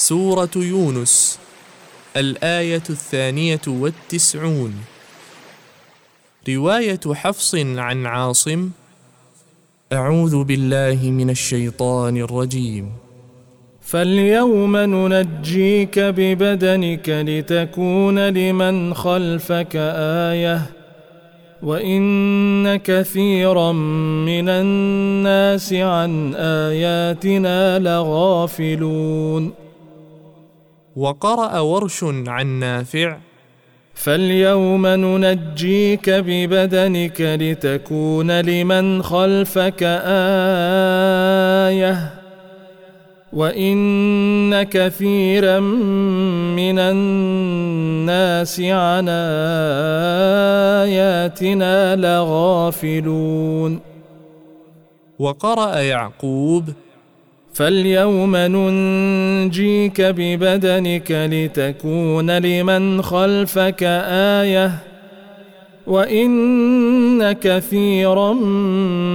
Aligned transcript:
سورة 0.00 0.50
يونس 0.56 1.38
الآية 2.16 2.82
الثانية 2.90 3.60
والتسعون. 3.66 4.74
رواية 6.48 7.00
حفص 7.12 7.54
عن 7.54 8.06
عاصم 8.06 8.70
أعوذ 9.92 10.44
بالله 10.44 11.10
من 11.10 11.30
الشيطان 11.30 12.16
الرجيم. 12.16 12.92
فاليوم 13.80 14.76
ننجيك 14.76 15.98
ببدنك 15.98 17.08
لتكون 17.08 18.28
لمن 18.28 18.94
خلفك 18.94 19.76
آية 20.32 20.62
وإن 21.62 22.76
كثيرا 22.76 23.72
من 23.72 24.48
الناس 24.48 25.72
عن 25.72 26.34
آياتنا 26.34 27.78
لغافلون. 27.78 29.59
وقرأ 30.96 31.58
ورش 31.58 32.04
عن 32.04 32.46
نافع. 32.46 33.16
فاليوم 33.94 34.86
ننجيك 34.86 36.10
ببدنك 36.10 37.20
لتكون 37.20 38.40
لمن 38.40 39.02
خلفك 39.02 39.82
آية 41.72 42.14
وإن 43.32 44.62
كثيرا 44.62 45.60
من 46.56 46.78
الناس 46.78 48.60
عن 48.60 49.08
آياتنا 50.88 51.96
لغافلون. 51.96 53.80
وقرأ 55.18 55.78
يعقوب 55.78 56.64
فاليوم 57.60 58.36
ننجيك 58.36 60.00
ببدنك 60.00 61.12
لتكون 61.12 62.30
لمن 62.30 63.02
خلفك 63.02 63.82
آية 64.42 64.72
وإن 65.86 67.32
كثيرا 67.32 68.32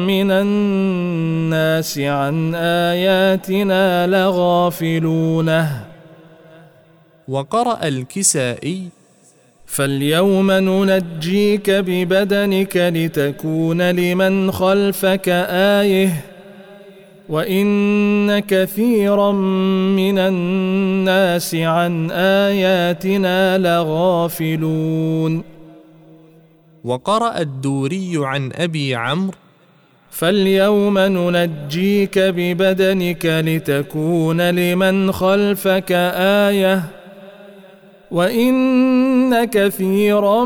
من 0.07 0.31
الناس 0.31 1.99
عن 1.99 2.55
آياتنا 2.55 4.07
لغافلونه 4.07 5.85
وقرأ 7.27 7.87
الكسائي 7.87 8.83
فاليوم 9.65 10.51
ننجيك 10.51 11.69
ببدنك 11.69 12.77
لتكون 12.77 13.91
لمن 13.91 14.51
خلفك 14.51 15.29
آية 15.79 16.34
وان 17.29 18.39
كثيرا 18.39 19.31
من 19.31 20.17
الناس 20.17 21.55
عن 21.55 22.11
اياتنا 22.11 23.57
لغافلون 23.57 25.43
وقرا 26.83 27.39
الدوري 27.41 28.11
عن 28.15 28.51
ابي 28.53 28.95
عمرو 28.95 29.33
فاليوم 30.09 30.99
ننجيك 30.99 32.19
ببدنك 32.19 33.25
لتكون 33.25 34.49
لمن 34.49 35.11
خلفك 35.11 35.91
إيه 35.91 36.83
وان 38.11 39.45
كثيرا 39.45 40.45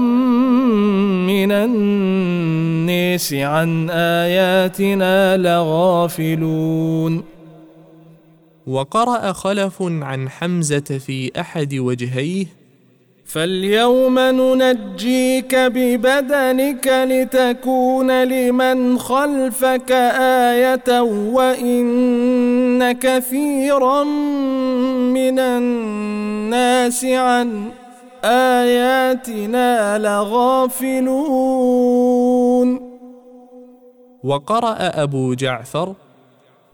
من 1.29 1.51
الناس 1.51 3.33
عن 3.33 3.89
اياتنا 3.89 5.37
لغافلون 5.37 7.23
وقرا 8.67 9.31
خلف 9.31 9.81
عن 9.81 10.29
حمزه 10.29 10.79
في 10.79 11.31
احد 11.39 11.75
وجهيه 11.75 12.45
فاليوم 13.29 14.19
ننجيك 14.19 15.55
ببدنك 15.55 16.87
لتكون 16.87 18.23
لمن 18.23 18.99
خلفك 18.99 19.91
آية 20.51 21.01
وإن 21.33 22.91
كثيرا 22.91 24.03
من 25.13 25.39
الناس 25.39 27.05
عن 27.05 27.71
آياتنا 28.23 29.97
لغافلون. 29.97 31.39
وقرأ 34.23 35.03
أبو 35.03 35.33
جعفر 35.33 35.95